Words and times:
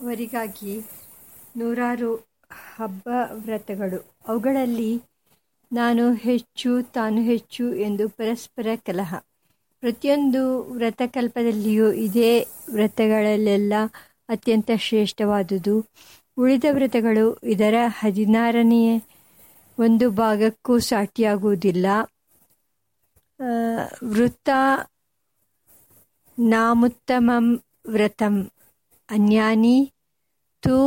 ಅವರಿಗಾಗಿ 0.00 0.74
ನೂರಾರು 1.56 2.10
ಹಬ್ಬ 2.68 3.06
ವ್ರತಗಳು 3.38 3.98
ಅವುಗಳಲ್ಲಿ 4.28 4.90
ನಾನು 5.72 6.12
ಹೆಚ್ಚು, 6.20 6.70
ತಾನು 6.92 7.20
ಹೆಚ್ಚು 7.22 7.74
ಎಂದು 7.80 8.08
ಪರಸ್ಪರ 8.10 8.66
ಕಲಹ. 8.84 9.10
ಪ್ರತಿಯೊಂದು 9.82 10.42
ವ್ರತಕಲ್ಪದಲ್ಲಿಯೂ 10.72 11.92
ಇದೇ 12.02 12.30
ವ್ರತಗಳಲ್ಲೆಲ್ಲ 12.72 13.74
ಅತ್ಯಂತ 14.28 14.70
ಶ್ರೇಷ್ಠವಾದುದು. 14.78 15.76
ಉಳಿದ 16.36 16.64
ವ್ರತಗಳು 16.70 17.24
ಇದರ 17.46 17.74
ಹದಿನಾರನೇ 17.98 18.82
ಒಂದು 19.78 20.10
ಭಾಗಕ್ಕೂ 20.12 20.78
ಸಾಟಿಯಾಗುವುದಿಲ್ಲ. 20.88 21.86
ವೃತ್ತ 24.08 24.48
ನಾಮುತ್ತಮಂ 26.38 27.46
ವ್ರತಂ. 27.86 28.34
ಅನ್ಯಾನಿ 29.08 29.92
ತು 30.62 30.78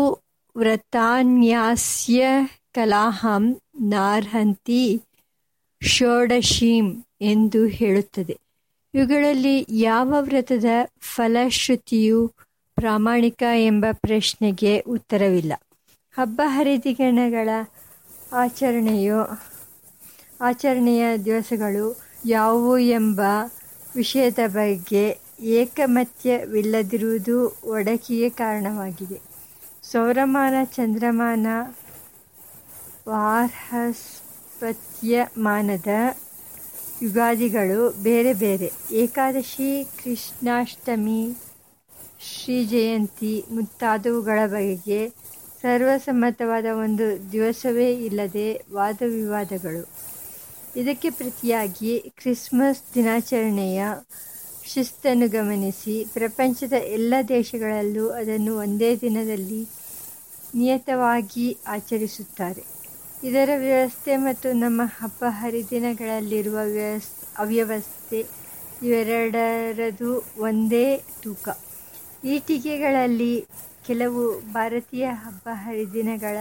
ವ್ರತಾನ್ಯಾಸ್ಯ 0.55 2.25
ಕಲಾಹಂ 2.73 3.62
ನಾರ್ಹಂತಿ 3.81 5.02
ಷೋಡಶೀಂ 5.81 6.88
ಎಂದು 7.21 7.65
ಹೇಳುತ್ತದೆ. 7.65 8.39
ಇವುಗಳಲ್ಲಿ 8.93 9.65
ಯಾವ 9.70 10.15
ವ್ರತದ 10.20 10.65
ಫಲಶ್ರುತಿಯು 10.99 12.31
ಪ್ರಾಮಾಣಿಕ 12.76 13.43
ಎಂಬ 13.55 13.85
ಪ್ರಶ್ನೆಗೆ 13.91 14.79
ಉತ್ತರವಿಲ್ಲ. 14.79 15.53
ಹಬ್ಬ 16.15 16.41
ಹರಿದಿಗಣಗಳ 16.45 17.49
ಆಚರಣೆಯು, 18.34 19.20
ಆಚರಣೆಯ 20.41 21.17
ದಿವಸಗಳು 21.17 21.85
ಯಾವುವು 22.26 22.77
ಎಂಬ 22.77 23.21
ವಿಷಯದ 23.95 24.40
ಬಗ್ಗೆ 24.48 25.20
ಏಕಮತ್ಯವಿಲ್ಲದಿರುವುದು 25.41 27.35
ಒಡಕಿಗೆ 27.63 28.29
ಕಾರಣವಾಗಿದೆ. 28.29 29.19
ಸೌರಮಾನ, 29.83 30.63
ಚಂದ್ರಮಾನ, 30.75 31.48
ವಾರ್ಹಸ್ಪತ್ಯಮಾನದ 33.07 33.83
ಯುಗಾದಿಗಳು 37.01 38.03
ಬೇರೆ 38.03 38.33
ಬೇರೆ. 38.33 38.70
ಏಕಾದಶಿ, 38.93 39.70
ಕೃಷ್ಣಾಷ್ಟಮಿ 39.98 41.21
ಶ್ರೀ 42.21 42.65
ಜಯಂತಿ 42.65 43.45
ಮುಂತಾದವುಗಳ 43.51 44.39
ಬಗೆಗೆ 44.45 44.99
ಸರ್ವಸಮ್ಮತವಾದ 45.61 46.65
ಒಂದು 46.76 47.31
ದಿವಸವೇ 47.31 47.93
ಇಲ್ಲದೆ 48.05 48.48
ವಾದವಿವಾದಗಳು. 48.71 49.83
ಇದಕ್ಕೆ 50.76 51.09
ಪ್ರತಿಯಾಗಿ 51.09 52.13
ಕ್ರಿಸ್ಮಸ್ 52.17 52.95
ದಿನಾಚರಣೆಯ 52.95 53.81
ಶಿಸ್ತನ್ನು 54.73 55.27
ಗಮನಿಸಿ. 55.29 56.05
ಪ್ರಪಂಚದ 56.13 56.75
ಎಲ್ಲ 56.89 57.13
ದೇಶಗಳಲ್ಲೂ 57.29 58.09
ಅದನ್ನು 58.11 58.57
ಒಂದೇ 58.57 58.95
ದಿನದಲ್ಲಿ 58.95 59.61
ನಿಯತವಾಗಿ 60.55 61.45
ಆಚರಿಸುತ್ತಾರೆ. 61.67 62.63
ಇದರ 63.23 63.49
ವ್ಯವಸ್ಥೆ 63.57 64.17
ಮತ್ತು 64.17 64.53
ನಮ್ಮ 64.55 64.81
ಹಬ್ಬ 64.99 65.23
ಹರಿದಿನಗಳಲ್ಲಿರುವ 65.39 66.59
ವ್ಯವಸ್, 66.69 67.09
ಅವ್ಯವಸ್ಥೆ 67.38 68.19
ಇವೆರಡರದು 68.81 70.11
ಒಂದೇ 70.39 70.85
ತೂಕ. 71.23 71.45
ಈ 72.23 72.39
ಟೀಕೆಗಳಲ್ಲಿ 72.39 73.33
ಕೆಲವು 73.88 74.23
ಭಾರತೀಯ 74.53 75.05
ಹಬ್ಬ 75.23 75.47
ಹರಿದಿನಗಳ 75.63 76.38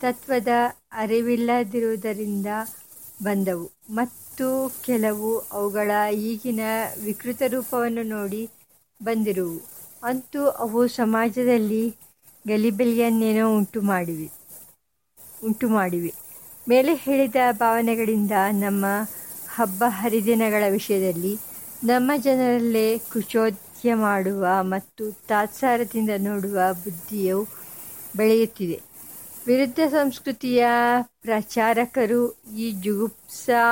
ತತ್ವದ 0.00 0.52
ಅರಿವಿಲ್ಲದಿರುವುದರಿಂದ 0.92 2.48
ಬಂದವು. 3.22 3.66
ಮತ್ತು 3.90 4.27
ಕೆಲವು 4.82 5.38
ಅವುಗಳ 5.52 5.90
ಈಗಿನ 6.12 6.60
ವಿಕೃತ 7.04 7.42
ರೂಪವನ್ನು 7.46 8.02
ನೋಡಿ 8.02 8.42
ಬಂದಿರುವು. 9.00 9.58
ಅಂತೂ 10.02 10.46
ಅವು 10.58 10.86
ಸಮಾಜದಲ್ಲಿ 10.86 11.94
ಗಲಿಬಿಲಿಯನ್ನೇನೋ 12.46 13.56
ಉಂಟು 13.56 13.82
ಮಾಡಿವೆ. 13.82 14.28
ಉಂಟು 15.42 15.68
ಮಾಡಿವೆ. 15.68 16.12
ಮೇಲೆ 16.68 16.94
ಹೇಳಿದ 16.94 17.36
ಭಾವನೆಗಳಿಂದ 17.52 18.32
ನಮ್ಮ 18.52 18.84
ಹಬ್ಬ 19.48 19.84
ಹರಿದಿನಗಳ 19.88 20.64
ವಿಷಯದಲ್ಲಿ 20.68 21.34
ನಮ್ಮ 21.84 22.12
ಜನರಲ್ಲೇ 22.16 22.98
ಕುಚೋದ್ಯ 22.98 23.94
ಮಾಡುವ 23.94 24.44
ಮತ್ತು 24.62 25.12
ತಾತ್ಸಾರದಿಂದ 25.28 26.10
ನೋಡುವ 26.18 26.58
ಬುದ್ಧಿಯು 26.84 27.38
ಬೆಳೆಯುತ್ತಿದೆ. 28.16 28.78
ವಿರುದ್ಧ 29.48 29.80
ಸಂಸ್ಕೃತಿಯ 29.90 30.62
ಪ್ರಚಾರಕರು 31.20 32.20
ಈ 32.56 32.72
ಜುಗುಪ್ಸಾ 32.72 33.62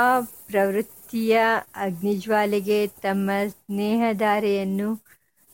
ಪ್ರವೃತ್ತಿಯ 0.47 1.35
ಅಗ್ನಿಜ್ವಾಲೆಗೆ 1.77 2.87
ತಮ್ಮ 3.03 3.31
ಸ್ನೇಹಧಾರೆಯನ್ನು 3.49 4.89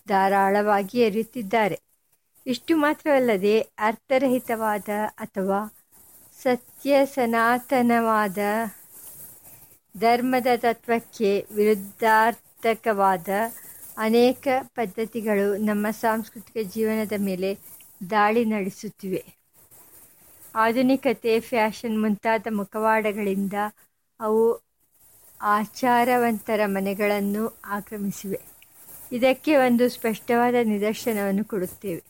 ಧಾರಾಳವಾಗಿ 0.06 1.00
ಎರೆಯುತ್ತಿದ್ದಾರೆ. 1.00 1.78
ಇಷ್ಟು 2.46 2.76
ಮಾತ್ರವಲ್ಲದೆ 2.76 3.60
ಅರ್ಥರಹಿತವಾದ 3.78 4.88
ಅಥವಾ 5.18 5.60
ಸತ್ಯ 6.40 7.06
ಸನಾತನವಾದ 7.06 8.38
ಧರ್ಮದ 9.94 10.46
ತತ್ವಕ್ಕೆ 10.56 11.46
ವಿರುದ್ಧಾರ್ಥಕವಾದ 11.50 13.28
ಅನೇಕ 13.98 14.46
ಪದ್ಧತಿಗಳು 14.74 15.56
ನಮ್ಮ 15.64 15.90
ಸಾಂಸ್ಕೃತಿಕ 15.90 16.68
ಜೀವನದ 16.68 17.12
ಮೇಲೆ 17.18 17.50
ದಾಳಿ 18.10 18.44
ನಡೆಸುತ್ತಿವೆ. 18.44 19.22
ಆಧುನಿಕತೆ, 20.54 21.40
ಫ್ಯಾಷನ್ 21.40 22.00
ಮುಂತಾದ 22.00 22.46
ಮುಖವಾಡಗಳಿಂದ 22.50 23.52
ಅವು 24.20 24.62
ಆಚಾರವಂತರ 25.40 26.60
ಮನೆಗಳನ್ನು 26.66 27.60
ಆಕ್ರಮಿಸಿವೆ. 27.64 28.40
ಇದಕ್ಕೆ 29.12 29.56
ಒಂದು 29.56 29.88
ಸ್ಪಷ್ಟವಾದ 29.88 30.54
ನಿದರ್ಶನವನ್ನು 30.62 31.44
ಕೊಡುತ್ತೇವೆ. 31.44 32.02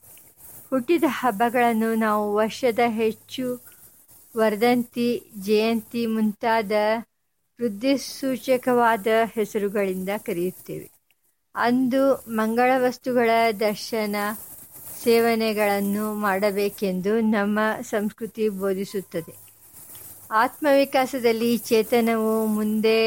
ಹುಟ್ಟಿದ 0.71 1.05
ಹಬ್ಬಗಳನ್ನು 1.09 1.95
ನಾವು 1.95 2.35
ವರ್ಷದ 2.35 2.79
ಹೆಚ್ಚು 2.87 3.61
ವರ್ಧಂತಿ, 4.37 5.31
ಜಯಂತಿ 5.41 6.07
ಮುಂತಾದ 6.07 6.73
ವೃದ್ಧಿಸೂಚಕವಾದ 7.61 9.07
ಹೆಸರುಗಳಿಂದ 9.35 10.09
ಕರೆಯುತ್ತೇವೆ. 10.19 10.91
ಅಂದು 11.55 12.15
ಮಂಗಳ 12.15 12.73
ವಸ್ತುಗಳ 12.77 13.31
ದರ್ಶನ 13.61 14.17
ಸೇವನೆಗಳನ್ನು 15.03 16.15
ಮಾಡಬೇಕೆಂದು 16.21 17.13
ನಮ್ಮ 17.31 17.59
ಸಂಸ್ಕೃತಿ 17.91 18.45
ಬೋಧಿಸುತ್ತದೆ. 18.59 19.35
ಆತ್ಮವಿಕಾಸದಲ್ಲಿ 20.35 21.51
ಚೇತನವು 21.65 22.47
ಮುಂದೆ 22.49 22.99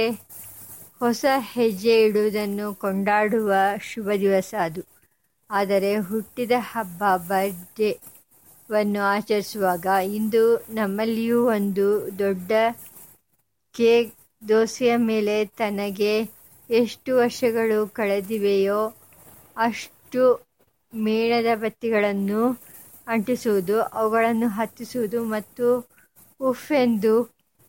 ಹೊಸ 1.00 1.23
ಹೆಜ್ಜೆ 1.51 1.95
ಇಡುವುದನ್ನು 2.03 2.75
ಕೊಂಡಾಡುವ 2.75 3.51
ಶುಭ 3.84 4.09
ದಿವಸ 4.19 4.53
ಅದು. 4.61 4.84
ಆದರೆ 5.50 5.91
ಹುಟ್ಟಿದ 6.07 6.53
ಹಬ್ಬ 6.66 7.01
ಬರ್ಡೇವನ್ನು 7.28 9.01
ಆಚರಿಸುವಾಗ 9.09 9.85
ಇಂದು 10.13 10.44
ನಮ್ಮಲ್ಲಿಯೂ 10.73 11.39
ಒಂದು 11.50 11.88
ದೊಡ್ಡ 12.19 12.51
ಕೇಕ್ 13.75 14.13
ದೋಸೆಯ 14.41 14.94
ಮೇಲೆ 15.03 15.35
ತನಗೆ 15.55 16.13
ಎಷ್ಟು 16.69 17.11
ವರ್ಷಗಳು 17.17 17.79
ಕಳೆದಿವೆಯೋ 17.94 18.79
ಅಷ್ಟು 19.57 20.23
ಮೇಣದ 21.03 21.45
ಬತ್ತಿಗಳನ್ನು 21.56 22.41
ಅಂಟಿಸುವುದು, 23.07 23.81
ಅವುಗಳನ್ನು 23.94 24.47
ಹತ್ತಿಸುವುದು 24.50 25.23
ಮತ್ತು 25.25 25.67
ಉಫ್ 26.39 26.72
ಎಂದು 26.78 27.13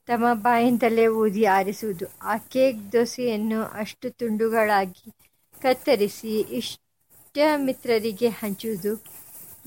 ತಮ್ಮ 0.09 0.26
ಬಾಯಿಂದಲೇ 0.42 1.06
ಊದಿ 1.16 1.44
ಆರಿಸುವುದು. 1.50 2.06
ಆ 2.22 2.36
ಕೇಕ್ 2.48 2.92
ದೋಸೆಯನ್ನು 2.92 3.62
ಅಷ್ಟು 3.75 4.10
ತುಂಡುಗಳಾಗಿ 4.12 5.09
ಕತ್ತರಿಸಿ 5.54 6.32
ಇಷ್ಟ 6.59 7.36
ಮಿತ್ರರಿಗೆ 7.56 8.28
ಹಂಚುವುದು 8.38 8.92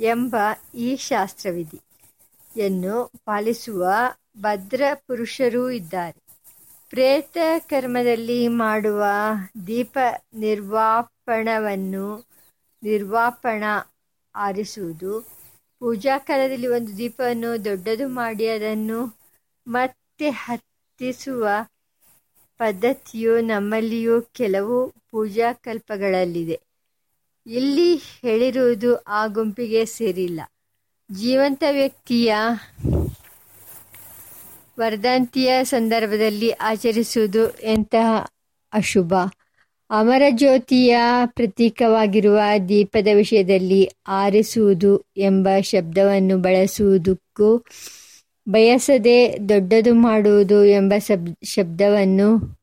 ಎಂಬ 0.03 0.36
ಈ 0.78 0.96
ಶಾಸ್ತ್ರವಿಧಿಯನ್ನು 1.08 2.96
ಪಾಲಿಸುವ 3.25 3.84
ಭದ್ರ 4.42 4.81
ಪುರುಷರೂ 5.08 5.69
ಇದ್ದಾರೆ. 5.72 6.19
ಪ್ರೇತ 6.94 7.38
ಕರ್ಮದಲ್ಲಿ 7.68 8.48
ಮಾಡುವ 8.58 9.02
ದೀಪ 9.68 9.96
ನಿರ್ವಾಪಣವನ್ನು 10.38 12.06
ನಿರ್ವಾಪಣ 12.84 13.63
ಆರಿಸುವುದು. 14.36 15.21
ಪೂಜಾ 15.80 16.18
ಕಾಲದಲ್ಲಿ 16.18 16.68
ಒಂದು 16.68 16.98
ದೀಪವನ್ನು 16.98 17.65
ದೊಡ್ಡದು 17.65 18.07
ಮಾಡಿ 18.07 18.48
ಅದನ್ನು 18.48 19.18
ಮತ್ತೆ 19.68 20.30
ಹತ್ತಿಸುವ 20.30 21.48
ಪದ್ಧತಿಯು 22.57 23.42
ನಮ್ಮಲ್ಲಿಯೂ 23.42 24.21
ಕೆಲವು 24.21 24.89
ಪೂಜಾ 25.12 25.54
ಕಲ್ಪಗಳಲ್ಲಿದೆ. 25.54 26.62
ಇಲ್ಲಿ 27.45 27.95
ಹೇಳಿರುವುದು 27.95 28.98
ಆ 28.98 29.27
ಗುಂಪಿಗೆ 29.27 29.86
ಸೇರಿಲ್ಲ. 29.86 30.42
ಜೀವಂತ 31.12 31.63
ವ್ಯಕ್ತಿಯ 31.71 32.36
ವರ್ಧಂತಿಯ 34.80 35.63
ಸಂದರ್ಭದಲ್ಲಿ 35.63 36.51
ಆಚರಿಸುವುದು 36.51 37.50
ಎಂತಹ 37.50 38.27
ಅಶುಭ. 38.74 39.13
ಅಮರಜ್ಯೋತಿಯ 39.89 40.97
ಪ್ರತೀಕವಾಗಿರುವ 41.25 42.39
ದೀಪದ 42.69 43.07
ವಿಷಯದಲ್ಲಿ 43.15 43.89
ಆರಿಸುವುದು 44.07 45.03
ಎಂಬ 45.18 45.50
ಶಬ್ದವನ್ನು 45.63 46.38
ಬಳಸುವುದಕ್ಕೂ 46.38 47.63
ಬಯಸದೆ 48.50 49.38
ದೊಡ್ಡದು 49.50 49.94
ಮಾಡುವುದು 49.94 50.65
ಎಂಬ 50.65 50.94
ಶಬ್ 50.97 51.45
ಶಬ್ದವನ್ನು 51.45 52.59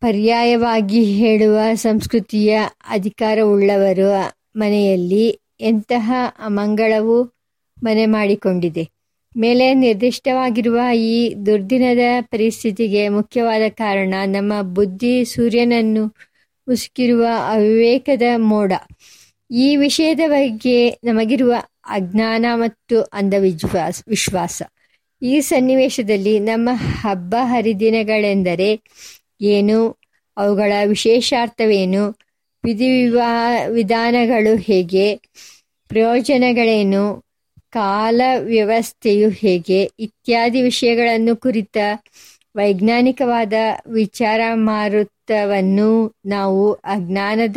ಪರ್ಯಾಯವಾಗಿ 0.00 1.04
ಹೇಳುವ 1.04 1.58
ಸಂಸ್ಕೃತಿಯ 1.74 2.58
ಅಧಿಕಾರವುಳ್ಳವರ 2.88 3.98
ಮನೆಯಲ್ಲಿ 4.56 5.40
ಎಂತಹ 5.60 6.12
ಅಮಂಗಳವು 6.38 7.22
ಮನೆ 7.82 8.06
ಮಾಡಿಕೊಂಡಿದೆ. 8.06 8.99
ಮೇಲೆ 9.36 9.74
ನಿರ್ದಿಷ್ಟವಾಗಿರುವ 9.74 10.80
ಈ 10.94 11.34
ದುರ್ದಿನದ 11.46 11.98
ಪರಿಸ್ಥಿತಿಗೆ 12.20 13.08
ಮುಖ್ಯವಾದ 13.08 13.62
ಕಾರಣ 13.68 14.14
ನಮ್ಮ 14.24 14.62
ಬುದ್ಧಿ 14.62 15.24
ಸೂರ್ಯನನ್ನು 15.24 16.06
ಮುಸುಕಿರುವ 16.68 17.26
ಅವಿವೇಕದ 17.50 18.22
ಮೋಡ. 18.36 18.72
ಈ 19.50 19.76
ವಿಷಯದ 19.76 20.20
ಬಗ್ಗೆ 20.26 20.90
ನಮಗಿರುವ 21.04 21.54
ಅಜ್ಞಾನ 21.88 22.46
ಮತ್ತು 22.54 23.02
ಅಂಧವಿಶ್ವಾಸ, 23.02 24.02
ವಿಶ್ವಾಸ. 24.08 24.62
ಈ 25.22 25.40
ಸನ್ನಿವೇಶದಲ್ಲಿ 25.40 26.38
ನಮ್ಮ 26.38 26.68
ಹಬ್ಬ 26.74 27.34
ಹರಿದಿನಗಳೆಂದರೆ 27.42 28.80
ಏನು? 29.40 29.98
ಅವುಗಳ 30.36 30.72
ವಿಶೇಷಾರ್ಥವೇನು? 30.86 32.18
ವಿಧಿವಿವಾ, 32.64 33.58
ವಿಧಾನಗಳು 33.66 34.56
ಹೇಗೆ? 34.56 35.20
ಪ್ರಯೋಜನಗಳೇನು? 35.88 37.29
ಕಾಲ 37.70 38.20
ವ್ಯವಸ್ಥೆಯು 38.38 39.30
ಹೇಗೆ 39.30 39.90
ಇತ್ಯಾದಿ 39.98 40.62
ವಿಷಯಗಳನ್ನು 40.62 41.36
ಕುರಿತ 41.36 41.76
ವೈಜ್ಞಾನಿಕವಾದ 42.56 43.52
ವಿಚಾರ 43.86 44.40
ಮಾರುತವನ್ನು 44.54 46.16
ನಾವು 46.26 46.72
ಅಜ್ಞಾನದ 46.72 47.56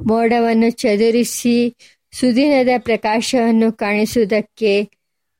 ಮೋಡವನ್ನು 0.00 0.70
ಚದುರಿಸಿ 0.70 1.76
ಸುದಿನದ 2.12 2.68
ಪ್ರಕಾಶವನ್ನು 2.78 3.72
ಕಾಣಿಸುವುದಕ್ಕೆ 3.72 4.88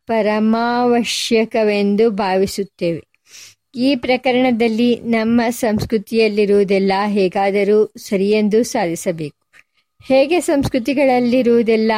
ಪರಮಾವಶ್ಯಕವೆಂದು 0.07 2.11
ಭಾವಿಸುತ್ತೇವೆ. 2.11 3.03
ಈ 3.75 3.97
ಪ್ರಕರಣದಲ್ಲಿ 3.97 4.97
ನಮ್ಮ 4.97 5.41
ಸಂಸ್ಕೃತಿಯಲ್ಲಿರುವುದೆಲ್ಲ 5.51 6.93
ಹೇಗಾದರೂ 7.07 7.93
ಸರಿಯೆಂದು 7.99 8.63
ಸಾಧಿಸಬೇಕು. 8.63 9.37
ಹೇಗೆ 10.09 10.41
ಸಂಸ್ಕೃತಿಗಳಲ್ಲಿರುವುದೆಲ್ಲ 10.41 11.93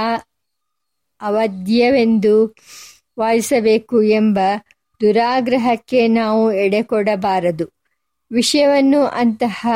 ಅವಧ್ಯವೆಂದು 1.24 2.54
ವಾದಿಸಬೇಕು 3.18 4.12
ಎಂಬ 4.12 4.38
ದುರಾಗ್ರಹಕ್ಕೆ 5.00 6.12
ನಾವು 6.12 6.58
ಎಡೆಕೊಡಬಾರದು. 6.58 7.72
ವಿಷಯವನ್ನು 8.30 9.16
ಅಂತಹ 9.16 9.66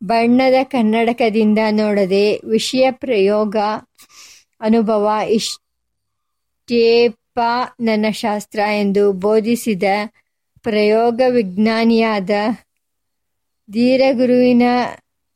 ಬಣ್ಣದ 0.00 0.54
ಕನ್ನಡಕದಿಂದ 0.64 1.58
ನೋಡದೆ 1.72 2.40
ವಿಷಯ 2.46 2.86
ಪ್ರಯೋಗ 2.96 3.56
ಅನುಭವ 4.60 5.30
ಇಷ್ಟೇಪ 5.30 7.40
ನನ್ನ 7.80 8.06
ಶಾಸ್ತ್ರ 8.14 8.58
ಎಂದು 8.78 9.20
ಬೋಧಿಸಿದ 9.20 9.84
ಪ್ರಯೋಗ 10.64 11.20
ವಿಜ್ಞಾನಿಯಾದ 11.28 12.30
ಧೀರಗುರುವಿನ 13.68 14.62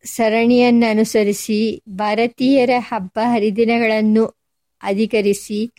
ಸರಣಿಯನ್ನನುಸರಿಸಿ 0.05 1.83
ಭಾರತೀಯರ 1.95 2.71
ಹಬ್ಬ 2.89 3.19
ಹರಿದಿನಗಳನ್ನು 3.25 4.42
ಅಧಿಕರಿಸಿ 4.83 5.73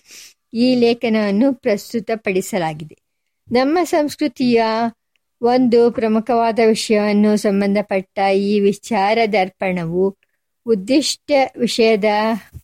ಈ 0.54 0.76
ಲೇಖನವನ್ನು 0.76 1.54
ಪ್ರಸ್ತುತಪಡಿಸಲಾಗಿದೆ. 1.54 2.98
ನಮ್ಮ 3.52 3.80
ಸಂಸ್ಕೃತಿಯ 3.84 4.64
ಒಂದು 5.42 5.92
ಪ್ರಮುಖವಾದ 5.92 6.60
ವಿಷಯವನ್ನು 6.68 7.38
ಸಂಬಂಧಪಟ್ಟ 7.38 8.20
ಈ 8.36 8.60
ವಿಚಾರ 8.60 9.18
ದರ್ಪಣವು 9.34 10.18
ಉದ್ದಿಷ್ಟ 10.66 11.32
ವಿಷಯದ 11.58 12.04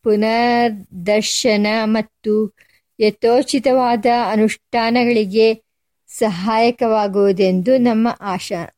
ಪುನರ್ದರ್ಶನ 0.03 1.67
ಮತ್ತು 1.83 2.55
ಯಥೋಚಿತವಾದ 2.99 4.05
ಅನುಷ್ಠಾನಗಳಿಗೆ 4.31 5.63
ಸಹಾಯಕವಾಗುವುದೆಂದು 6.07 7.77
ನಮ್ಮ 7.77 8.17
ಆಶಾ 8.19 8.75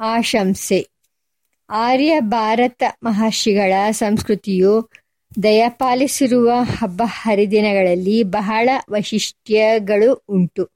ಆಶಂಸೆ. 0.00 0.88
ಆರ್ಯ 1.70 2.20
ಭಾರತ 2.20 2.82
ಮಹರ್ಷಿಗಳ 3.02 3.72
ಸಂಸ್ಕೃತಿಯು 3.90 4.90
ದಯಪಾಲಿಸಿರುವ 5.42 6.52
ಹಬ್ಬ 6.62 7.02
ಹರಿದಿನಗಳಲ್ಲಿ 7.04 8.22
ಬಹಳ 8.22 8.68
ವೈಶಿಷ್ಟ್ಯಗಳು 8.90 10.24
ಉಂಟು. 10.28 10.68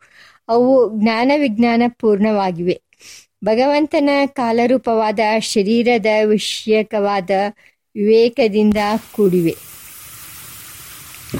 ಅವು 0.48 1.00
ಜ್ಞಾನ 1.00 1.32
ವಿಜ್ಞಾನ 1.38 1.82
ಪೂರ್ಣವಾಗಿವೆ. 1.88 2.82
ಭಗವಂತನ 3.44 4.10
ಕಾಲರೂಪವಾದ 4.26 5.20
ಶರೀರದ 5.40 6.06
ವಿಷಯಕವಾದ 6.24 7.30
ವಿವೇಕದಿಂದ 7.96 8.76
ಕೂಡಿವೆ. 9.12 9.56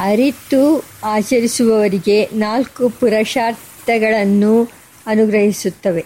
ಅರಿತು 0.01 0.85
ಆಚರಿಸುವವರಿಗೆ 1.05 2.29
ನಾಲ್ಕು 2.33 2.89
ಪುರುಷಾರ್ಥಗಳನ್ನು 2.89 4.69
ಅನುಗ್ರಹಿಸುತ್ತವೆ. 5.07 6.05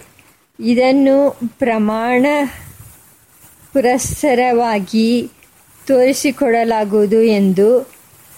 ಇದನ್ನು 0.59 1.39
ಪ್ರಮಾಣ 1.57 2.25
ಪುರಸ್ಸರವಾಗಿ 3.73 5.29
ತೋರಿಸಿಕೊಡಲಾಗುವುದು 5.87 7.21
ಎಂದು 7.21 7.91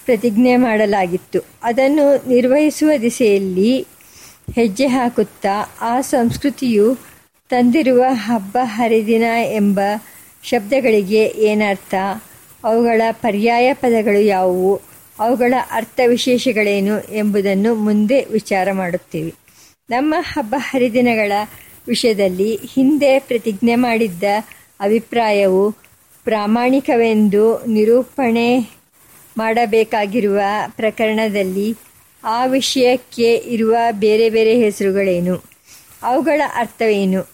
ಪ್ರತಿಜ್ಞೆ 0.05 0.55
ಮಾಡಲಾಗಿತ್ತು. 0.55 1.39
ಅದನ್ನು 1.63 2.29
ನಿರ್ವಹಿಸುವ 2.29 2.91
ದಿಸೆಯಲ್ಲಿ 3.01 3.87
ಹೆಜ್ಜೆ 4.55 4.87
ಹಾಕುತ್ತಾ 4.87 5.75
ಆ 5.81 6.01
ಸಂಸ್ಕೃತಿಯು 6.01 6.97
ತಂದಿರುವ 7.49 8.03
ಹಬ್ಬ 8.09 8.57
ಹರಿದಿನ 8.63 9.23
ಎಂಬ 9.55 9.79
ಶಬ್ದಗಳಿಗೆ 10.43 11.25
ಏನರ್ಥ? 11.25 11.95
ಅವುಗಳ 12.63 13.01
ಪರ್ಯಾಯ 13.11 13.73
ಪದಗಳು 13.73 14.21
ಯಾವುವು? 14.21 14.81
ಅವುಗಳ 15.19 15.53
ಅರ್ಥ 15.71 15.99
ವಿಶೇಷಗಳೇನು 16.07 17.13
ಎಂಬುದನ್ನು 17.13 17.75
ಮುಂದೆ 17.75 18.25
ವಿಚಾರ 18.25 18.71
ಮಾಡುತ್ತೇವೆ. 18.71 19.33
ನಮ್ಮ 19.89 20.15
ಹಬ್ಬ 20.19 20.55
ಹರಿದಿನಗಳ 20.57 21.31
ವಿಷಯದಲ್ಲಿ 21.87 22.59
ಹಿಂದೆ 22.73 23.19
ಪ್ರತಿಜ್ಞೆ 23.19 23.75
ಮಾಡಿದ್ದ 23.75 24.23
ಅಭಿಪ್ರಾಯವು 24.79 25.82
ಪ್ರಾಮಾಣಿಕವೆಂದು 26.23 27.65
ನಿರೂಪಣೆ 27.65 28.59
ಮಾಡಬೇಕಾಗಿರುವ 29.37 30.39
ಪ್ರಕರಣದಲ್ಲಿ 30.67 31.75
ಆ 32.23 32.45
ವಿಷಯಕ್ಕೆ 32.45 33.35
ಇರುವ 33.35 33.75
ಬೇರೆ 33.91 34.29
ಬೇರೆ 34.29 34.55
ಹೆಸರುಗಳೇನು? 34.55 35.43
ಅವುಗಳ 36.03 36.41
ಅರ್ಥವೇನು? 36.55 37.29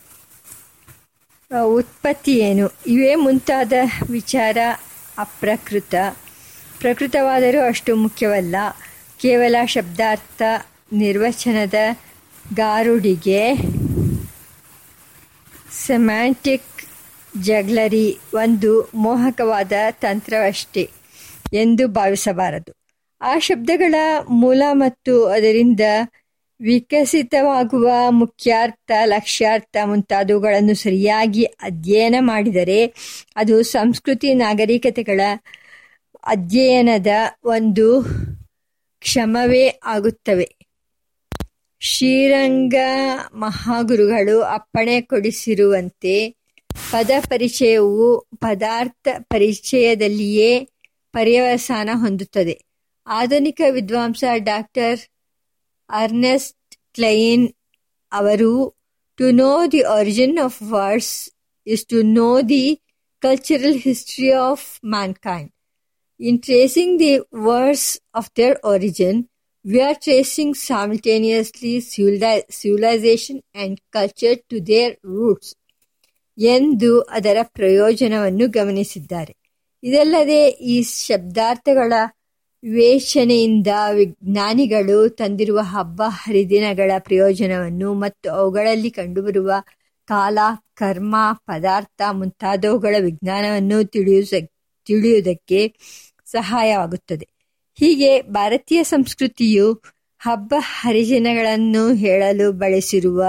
ಉತ್ಪತ್ತಿ 1.63 2.37
ಏನು? 2.37 2.69
ಇವೇ 2.87 3.15
ಮುಂತಾದ 3.15 3.73
ವಿಚಾರ 4.09 4.57
ಅಪ್ರಕೃತ. 5.17 5.95
ಪ್ರಕೃತವಾದರೂ 6.79 7.67
ಅಷ್ಟು 7.67 7.95
ಮುಖ್ಯವಲ್ಲ. 7.95 8.55
ಕೇವಲ 9.19 9.55
ಶಬ್ದಾರ್ಥ 9.65 10.41
ನಿರ್ವಚನದ 10.93 11.73
ಗಾರುಡಿಗೆ 12.55 13.55
ಸೆಮ್ಯಾಂಟಿಕ್ 15.85 16.78
ಜಗ್ಲರಿ 17.37 18.17
ಒಂದು 18.33 18.91
ಮೋಹಕವಾದ 18.95 19.71
ತಂತ್ರವಷ್ಟೇ 19.91 20.89
ಎಂದು 21.53 21.87
ಭಾವಿಸಬಾರದು. 21.87 22.73
ಆ 23.21 23.39
ಶಬ್ದಗಳ 23.39 23.95
ಮೂಲ 24.29 24.63
ಮತ್ತು 24.71 25.25
ಅದರಿಂದ 25.25 25.79
ವಿಕಸಿತವಾಗುವ 26.61 27.91
ಮುಖ್ಯಾರ್ಥ, 28.09 28.91
ಲಕ್ಷ್ಯಾರ್ಥ 29.05 29.77
ಮುಂತಾದವುಗಳನ್ನು 29.85 30.75
ಸರಿಯಾಗಿ 30.75 31.43
ಅಧ್ಯಯನ 31.43 32.15
ಮಾಡಿದರೆ 32.19 32.93
ಅದು 33.35 33.63
ಸಂಸ್ಕೃತಿ 33.63 34.33
ನಾಗರಿಕತೆಗಳ 34.33 35.21
ಅಧ್ಯಯನದ 36.23 37.07
ಒಂದು 37.43 38.05
ಕ್ಷಮವೇ 38.99 39.79
ಆಗುತ್ತವೆ. 39.85 40.55
ಶ್ರೀರಂಗ 41.79 42.75
ಮಹಾಗುರುಗಳು 43.33 44.41
ಅಪ್ಪಣೆ 44.41 45.01
ಕೊಡಿಸಿರುವಂತೆ 45.01 46.38
ಪದ 46.91 47.11
ಪರಿಚಯವು 47.29 48.19
ಪದಾರ್ಥ 48.35 49.07
ಪರಿಚಯದಲ್ಲಿಯೇ 49.19 50.51
ಪರ್ಯವಸಾನ 51.13 51.89
ಹೊಂದುತ್ತದೆ. 51.93 52.55
ಆಧುನಿಕ 53.07 53.61
ವಿದ್ವಾಂಸ 53.69 54.23
ಡಾಕ್ಟರ್ 54.37 54.99
ಅರ್ನೆಸ್ಟ್ 55.89 56.75
ಕ್ಲೈನ್ 56.93 57.47
ಅವರು 58.11 58.77
to 59.17 59.31
know 59.31 59.71
the 59.71 59.81
origin 59.81 60.37
of 60.37 60.61
words 60.61 61.29
is 61.67 61.85
to 61.85 62.01
know 62.01 62.41
the 62.41 62.81
cultural 63.19 63.79
history 63.79 64.31
of 64.31 64.85
mankind 64.85 65.51
in 66.19 66.41
tracing 66.41 66.99
the 66.99 67.17
words 67.35 67.99
of 68.15 68.31
their 68.37 68.57
origin 68.63 69.29
we 69.65 69.79
are 69.81 69.95
tracing 69.95 70.53
simultaneously 70.55 71.81
civilization 72.59 73.41
and 73.53 73.73
culture 73.91 74.35
to 74.49 74.61
their 74.61 74.95
roots. 75.03 75.47
ಎಂದು 76.39 77.01
ಅದರ 77.01 77.37
ಪ್ರಯೋಜನವನ್ನು 77.43 78.47
ಗಮನಿಸಿದ್ದಾರೆ. 78.47 79.35
ಇದಲ್ಲದೆ 79.83 80.47
ಈ 80.47 80.83
ಶಬ್ದಾರ್ಥಗಳ 80.83 81.93
ವಿವೇಚನೆಯಿಂದ 82.63 83.67
ವಿಜ್ಞಾನಿಗಳು 83.93 85.09
ತಂದಿರುವ 85.09 85.59
ಹಬ್ಬ 85.61 86.01
ಹರಿದಿನಗಳ 86.07 86.91
ಪ್ರಯೋಜನವನ್ನು 86.99 87.93
ಮತ್ತು 87.93 88.29
ಅವುಗಳಲ್ಲಿ 88.29 88.91
ಕಂಡುಬರುವ 88.91 89.51
ಕಾಲ, 90.05 90.39
ಕರ್ಮ, 90.73 91.15
ಪದಾರ್ಥ 91.33 92.01
ಮುಂತಾದವುಗಳ 92.11 92.95
ವಿಜ್ಞಾನವನ್ನು 92.99 93.83
ತಿಳಿಯುಸ, 93.83 94.33
ತಿಳಿಯುವುದಕ್ಕೆ 94.85 95.73
ಸಹಾಯವಾಗುತ್ತದೆ. 96.25 97.27
ಹೀಗೆ 97.79 98.21
ಭಾರತೀಯ 98.21 98.83
ಸಂಸ್ಕೃತಿಯು 98.83 99.73
ಹಬ್ಬ 100.19 100.53
ಹರಿದಿನಗಳನ್ನು 100.57 101.93
ಹೇಳಲು 101.93 102.51
ಬಳಸಿರುವ 102.51 103.23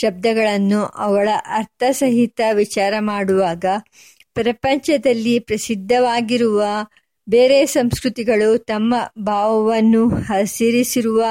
ಶಬ್ದಗಳನ್ನು 0.00 0.84
ಅವುಗಳ 0.84 1.28
ಅರ್ಥಸಹಿತ 1.46 2.40
ವಿಚಾರ 2.52 2.94
ಮಾಡುವಾಗ 2.98 3.64
ಪ್ರಪಂಚದಲ್ಲಿ 4.34 5.38
ಪ್ರಸಿದ್ಧವಾಗಿರುವ 5.38 6.64
ಬೇರೆ 7.28 7.66
ಸಂಸ್ಕೃತಿಗಳು 7.66 8.58
ತಮ್ಮ 8.58 8.94
ಭಾವವನ್ನು 9.18 10.08
ಹಸಿರಿಸಿರುವ 10.08 11.24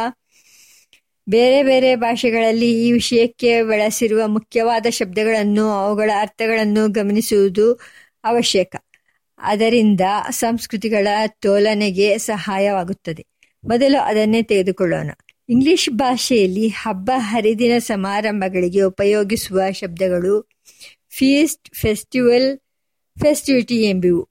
ಬೇರೆ 1.30 1.64
ಬೇರೆ 1.64 1.96
ಭಾಷೆಗಳಲ್ಲಿ 1.96 2.88
ಈ 2.88 2.92
ವಿಷಯಕ್ಕೆ 2.92 3.64
ಬಳಸಿರುವ 3.64 4.28
ಮುಖ್ಯವಾದ 4.28 4.86
ಶಬ್ದಗಳನ್ನು 4.90 5.70
ಅವುಗಳ 5.70 6.12
ಅರ್ಥಗಳನ್ನು 6.20 6.90
ಗಮನಿಸುವುದು 6.90 7.74
ಅವಶ್ಯಕ. 8.24 8.76
ಅದರಿಂದ 9.38 10.02
ಸಂಸ್ಕೃತಿಗಳ 10.30 11.08
ತೋಲನೆಗೆ 11.28 12.18
ಸಹಾಯವಾಗುತ್ತದೆ. 12.18 13.26
ಮೊದಲು 13.64 14.04
ಅದನ್ನೇ 14.04 14.42
ತೆಗೆದುಕೊಳ್ಳೋಣ. 14.42 15.10
ಇಂಗ್ಲಿಷ್ 15.50 15.90
ಭಾಷೆಯಲ್ಲಿ 15.90 16.68
ಹಬ್ಬ 16.68 17.12
ಹರಿದಿನ 17.16 17.78
ಸಮಾರಂಭಗಳಿಗೆ 17.78 18.82
ಉಪಯೋಗಿಸುವ 18.82 19.62
ಶಬ್ದಗಳು 19.72 20.50
ಫೀಸ್ಟ್, 21.10 21.76
ಫೆಸ್ಟಿವಲ್, 21.76 22.60
ಫೆಸ್ಟಿವಿಟಿ 23.20 23.84
ಎಂಬಿವು. 23.84 24.30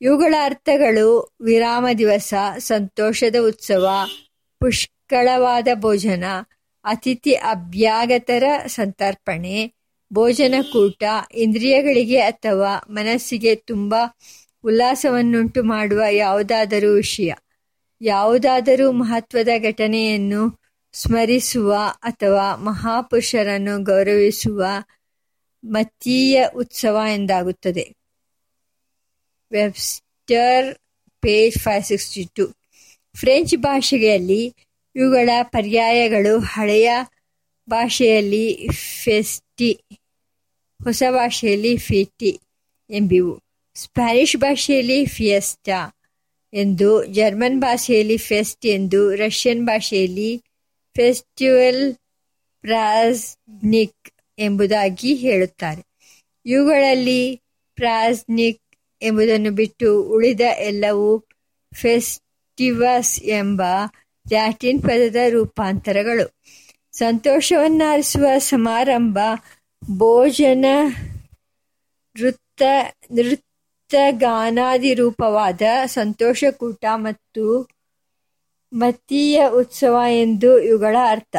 ಇವುಗಳ 0.00 0.34
ಅರ್ಥಗಳು 0.42 1.36
ವಿರಾಮ 1.40 1.86
ದಿವಸ, 1.98 2.34
ಸಂತೋಷದ 2.58 3.36
ಉತ್ಸವ, 3.46 3.88
ಪುಷ್ಕಳವಾದ 4.58 5.68
ಭೋಜನ, 5.74 6.24
ಅತಿಥಿ 6.84 7.32
ಅಭ್ಯಾಗತರ 7.32 8.44
ಸಂತರ್ಪಣೆ 8.66 9.72
ಭೋಜನಕೂಟ 10.12 11.02
ಇಂದ್ರಿಯಗಳಿಗೆ 11.34 12.18
ಅಥವಾ 12.18 12.86
ಮನಸ್ಸಿಗೆ 12.88 13.54
ತುಂಬ 13.54 13.94
ಉಲ್ಲಾಸವನ್ನುಂಟು 14.64 15.62
ಮಾಡುವ 15.62 16.02
ಯಾವುದಾದರೂ 16.10 16.94
ವಿಷಯ. 16.94 17.32
ಯಾವುದಾದರೂ 18.00 18.92
ಮಹತ್ವದ 18.92 19.48
ಘಟನೆಯನ್ನು 19.58 20.60
ಸ್ಮರಿಸುವ 20.92 21.74
ಅಥವಾ 21.98 22.56
ಮಹಾಪುರುಷರನ್ನು 22.56 23.82
ಗೌರವಿಸುವ 23.82 24.64
ಮತೀಯ 25.64 26.46
ಉತ್ಸವ 26.56 27.00
ಎಂದಾಗುತ್ತದೆ. 27.12 27.96
Webster, 29.52 30.78
page 31.20 31.58
five 31.58 31.84
sixty 31.84 32.24
two 32.34 32.52
French 33.16 33.56
ಭಾಷೆಯಲ್ಲಿ 33.56 34.54
ಇವುಗಳ 34.96 35.30
ಪರ್ಯಾಯಗಳು 35.42 36.38
ಹಳೆಯ 36.38 36.90
ಭಾಷೆಯಲ್ಲಿ 37.70 38.68
ಫೆಸ್ಟಿ, 39.04 39.80
ಹೊಸ 40.84 41.02
ಭಾಷೆಯಲ್ಲಿ 41.10 41.76
ಫಿಟಿ 41.76 42.40
ಎಂಬಿವು. 42.90 43.42
ಸ್ಪ್ಯಾನಿಷ್ 43.74 44.36
ಭಾಷೆಯಲ್ಲಿ 44.36 45.06
ಫಿಯಸ್ಟಾ. 45.06 45.95
ಎಂದು 46.52 47.04
ಜರ್ಮನ್ 47.04 47.60
ಭಾಷೆಯಲ್ಲಿ 47.60 48.16
ಫೆಸ್ಟ್ 48.16 48.66
ಎಂದು 48.66 49.14
ರಷ್ಯನ್ 49.14 49.66
ಭಾಷೆಯಲ್ಲಿ 49.66 50.42
ಫೆಸ್ಟಿವಲ್ 50.96 51.94
ಪ್ರಾಸ್ನಿಕ್ 52.60 54.10
ಎಂಬುದಾಗಿ 54.38 55.14
ಹೇಳುತ್ತಾರೆ. 55.14 55.82
ಇವುಗಳಲ್ಲಿ 56.46 57.42
ಪ್ರಾಸ್ನಿಕ್ 57.74 58.62
ಎಂಬುದನ್ನು 59.02 59.50
ಬಿಟ್ಟು 59.50 60.02
ಉಳಿದ 60.02 60.40
ಎಲ್ಲವೂ 60.40 61.24
ಫೆಸ್ಟಿವಸ್ 61.74 63.22
ಎಂಬ 63.22 63.62
ಲ್ಯಾಟಿನ್ 64.28 64.82
ಪದದ 64.82 65.16
ರೂಪಾಂತರಗಳು. 65.28 66.36
ಸಂತೋಷವನ್ನಾರಿಸುವ 66.92 68.26
ಸಮಾರಂಭ 68.38 69.18
ಭೋಜನ 69.90 70.64
ನೃತ್ತ 72.16 72.62
ನೃತ್ಯಗಾನಾದಿ 73.12 73.45
ರೂಪವಾದ 74.94 75.62
ಸಂತೋಷಕೂಟ 75.86 76.84
ಮತ್ತು 76.94 77.68
ಮತೀಯ 78.72 79.42
ಉತ್ಸವ 79.48 79.96
ಎಂದು 80.10 80.58
ಇವುಗಳ 80.58 80.96
ಅರ್ಥ. 81.04 81.36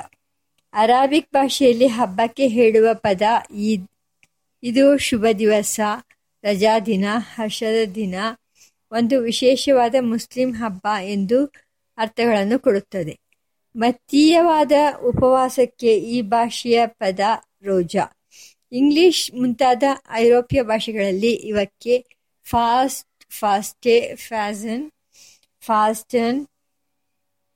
ಅರಾಬಿಕ್ 0.74 1.34
ಭಾಷೆಯಲ್ಲಿ 1.34 1.88
ಹಬ್ಬಕ್ಕೆ 1.88 2.48
ಹೇಳುವ 2.48 2.88
ಪದ 2.94 3.22
ಈದ್. 3.56 3.88
ಇದು 4.63 4.98
ಶುಭ 4.98 5.25
ದಿವಸ 5.39 5.80
ರಜಾದಿನ 6.44 7.06
ಹರ್ಷದ 7.12 7.86
ದಿನ, 7.96 8.16
ಒಂದು 8.92 9.20
ವಿಶೇಷವಾದ 9.20 9.96
ಮುಸ್ಲಿಂ 10.00 10.51
ಹಬ್ಬ 10.51 10.88
ಎಂದು 11.04 11.46
ಅರ್ಥಗಳನ್ನು 11.98 12.60
ಕೊಡುತ್ತದೆ. 12.60 13.20
ಮತೀಯವಾದ 13.75 14.72
ಉಪವಾಸಕ್ಕೆ 15.04 15.98
ಈ 15.98 16.22
ಭಾಷೆಯ 16.22 16.88
ಪದ 16.88 17.20
ರೋಜಾ. 17.63 18.06
ಇಂಗ್ಲಿಷ್ 18.72 19.34
ಮುಂತಾದ 19.34 19.84
ಐರೋಪ್ಯ 20.12 20.62
ಭಾಷೆಗಳಲ್ಲಿ 20.62 21.32
ಇವಕ್ಕೆ 21.32 22.17
ಫಾಸ್ಟ್ 22.50 23.34
ಫಾಸ್ಟೆ 23.34 24.16
ಫ್ಯಾಸನ್ 24.16 24.92
ಫಾಸ್ಟನ್ 25.62 26.48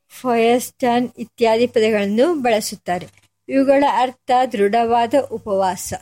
ಫಯಸ್ಟನ್ 0.09 1.09
ಇತ್ಯಾದಿ 1.17 1.67
ಪದಗಳನ್ನು 1.67 2.33
ಬಳಸುತ್ತಾರೆ. 2.33 3.07
ಇವುಗಳ 3.49 3.83
ಅರ್ಥ 3.89 4.31
ದೃಢವಾದ 4.51 5.13
ಉಪವಾಸ. 5.31 5.93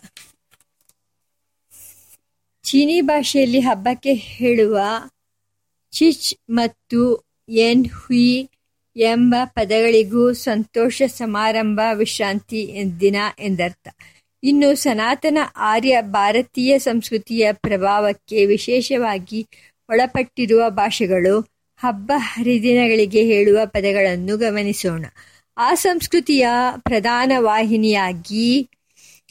ಚೀನಿ 2.64 3.02
ಭಾಷೆಯಲ್ಲಿ 3.02 3.60
ಹಬ್ಬಕ್ಕೆ 3.60 4.14
ಹೇಳುವ 4.14 4.80
ಚಿಚ್ 5.92 6.36
ಮತ್ತು 6.50 7.24
ಎನ್ 7.50 7.90
ಹುಯಿ 7.90 8.50
ಎಂಬ 8.96 9.36
ಪದಗಳಿಗೂ 9.46 10.34
ಸಂತೋಷ 10.34 11.02
ಸಮಾರಂಭ 11.08 11.80
ವಿಶ್ರಾಂತಿ 11.94 12.84
ದಿನ 13.00 13.16
ಎಂದರ್ಥ. 13.40 13.88
ಇನ್ನು 14.44 14.76
ಸನಾತನ 14.76 15.38
ಆರ್ಯ 15.56 16.02
ಭಾರತೀಯ 16.02 16.80
ಸಂಸ್ಕೃತಿಯ 16.80 17.54
ಪ್ರಭಾವಕ್ಕೆ 17.54 18.46
ವಿಶೇಷವಾಗಿ 18.46 19.48
ಒಳಪಟ್ಟಿರುವ 19.90 20.70
ಭಾಷೆಗಳು 20.70 21.40
ಹಬ್ಬ 21.78 22.12
ಹರಿದಿನಗಳಿಗೆ 22.16 23.24
ಹೇಳುವ 23.24 23.60
ಪದಗಳನ್ನು 23.66 24.38
ಗಮನಿಸೋಣ. 24.38 25.06
ಆ 25.58 25.74
ಸಂಸ್ಕೃತಿಯ 25.74 26.48
ಪ್ರಧಾನ 26.78 27.32
ವಾಹಿನಿಯಾಗಿ 27.38 28.70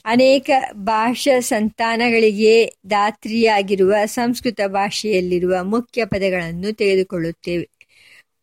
ಅನೇಕ 0.04 0.50
ಭಾಷಾ 0.72 1.40
ಸಂತಾನಗಳಿಗೆ 1.40 2.72
ದಾತ್ರಿಯಾಗಿರುವ 2.90 3.94
ಸಂಸ್ಕೃತ 4.04 4.60
ಭಾಷೆಯಲ್ಲಿರುವ 4.66 5.54
ಮುಖ್ಯ 5.62 6.04
ಪದಗಳನ್ನು 6.04 6.72
ತೆಗೆದುಕೊಳ್ಳುತ್ತೇವೆ. 6.72 7.68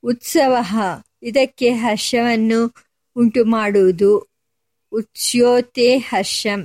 ಉತ್ಸವ 0.04 0.58
ಇದಕ್ಕೆ 1.24 1.70
ಹರ್ಷವನ್ನು 1.70 2.74
ಉಂಟು 3.16 3.46
ಮಾಡುವುದು 3.46 4.35
ಉತ್ಸ್ಯೋತೆ 4.96 5.98
ಹರ್ಷಂ. 5.98 6.62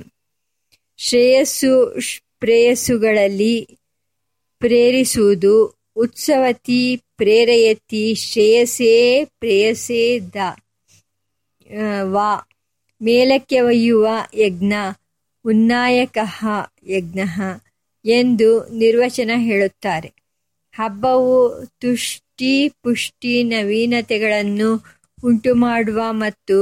ಶ್ರೇಯಸ್ಸು, 0.97 1.71
ಪ್ರೇಯಸ್ಸುಗಳಲ್ಲಿ 2.39 3.77
ಪ್ರೇರಿಸುವುದು, 4.59 5.55
ಉತ್ಸವತಿ 5.95 6.81
ಪ್ರೇರಯತಿ, 7.17 8.15
ಶ್ರೇಯಸೇ 8.15 9.25
ಪ್ರೇಯಸೇ 9.25 10.19
ದ. 10.19 10.35
ವಾ. 12.03 12.31
ಮೇಲಕ್ಕೆ 13.01 13.59
ಒಯ್ಯುವ 13.61 14.07
ಯಜ್ಞ, 14.33 14.73
ಉನ್ನಾಯಕ 15.45 16.17
ಯಜ್ಞ 16.87 17.19
ಎಂದು 18.05 18.49
ನಿರ್ವಚನ 18.73 19.31
ಹೇಳುತ್ತಾರೆ. 19.37 20.09
ಹಬ್ಬವು 20.73 21.37
ತುಷ್ಟಿ 21.79 22.69
ಪುಷ್ಟಿ 22.69 23.43
ನವೀನತೆಗಳನ್ನು 23.43 24.69
ಉಂಟುಮಾಡುವ 25.23 25.99
ಮತ್ತು 26.09 26.57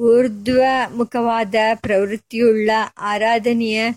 ಊರ್ಧ್ವಮುಖವಾದ 0.00 1.54
ಪ್ರವೃತ್ತಿಯುಳ್ಳ 1.74 2.70
ಆರಾಧನೆಯ 2.98 3.90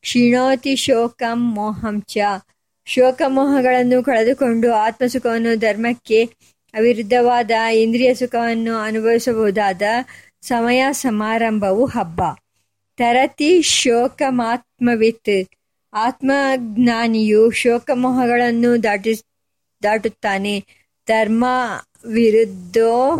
ಕ್ಷೀಣೋತಿ 0.00 0.76
ಶೋಕಂ 0.76 1.54
ಮೋಹಂಚ 1.54 2.14
ಶೋಕ 2.14 2.40
ಶೋಕಮೋಹಗಳನ್ನು 2.86 4.02
ಕಳೆದುಕೊಂಡು 4.02 4.72
ಆತ್ಮಸುಖವನ್ನು 4.72 5.58
ಧರ್ಮಕ್ಕೆ 5.58 6.28
ಅವಿರುದ್ಧವಾದ 6.74 7.50
ಇಂದ್ರಿಯ 7.74 8.14
ಸುಖವನ್ನು 8.14 8.78
ಅನುಭವಿಸಬಹುದಾದ 8.78 9.82
ಸಮಯ 10.42 10.84
ಸಮಾರಂಭವು 10.92 11.86
ಹಬ್ಬ. 11.86 12.20
ತರತಿ 12.98 13.62
ಶೋಕಮಾತ್ಮವಿತ್. 13.62 15.61
ಆತ್ಮಜ್ಞಾನಿಯು 15.92 17.50
ಶೋಕಮೋಹಗಳನ್ನು 17.50 18.82
ದಾಟಿ, 18.82 19.14
ದಾಟುತ್ತಾನೆ. 19.82 20.64
ಧರ್ಮ 21.08 21.44
ವಿರುದ್ಧೋ 22.04 23.16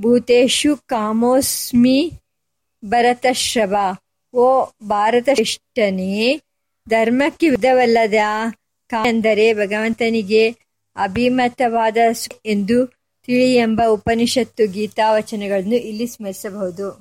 ಭೂತೇಶು 0.00 0.76
ಕಾಮೋಸ್ಮಿ 0.76 2.12
ಭರತಶ್ರವ. 2.84 3.76
ಓ 4.34 4.64
ಭಾರತ 4.86 5.28
ಶ್ರೇಷ್ಠನೇ 5.34 6.40
ಧರ್ಮಕ್ಕೆ 6.88 7.50
ವಿಧವಲ್ಲದ 7.50 8.14
ಎಂದರೆ 9.06 9.54
ಭಗವಂತನಿಗೆ 9.54 10.50
ಅಭಿಮತವಾದ 10.96 11.96
ಎಂದು 12.46 12.86
ತಿಳಿ 13.26 13.54
ಎಂಬ 13.54 13.82
ಉಪನಿಷತ್ತು 13.88 14.66
ಗೀತಾ 14.66 15.12
ವಚನಗಳನ್ನು 15.12 15.76
ಇಲ್ಲಿ 15.76 16.06
ಸ್ಮರಿಸಬಹುದು. 16.06 16.98